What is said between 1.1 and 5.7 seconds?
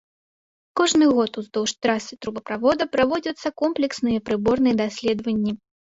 год уздоўж трасы трубаправода праводзяцца комплексныя прыборныя даследаванні.